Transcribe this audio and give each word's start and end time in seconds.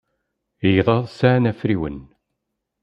Igḍaḍ 0.69 1.05
sɛan 1.17 1.49
afriwen. 1.51 1.99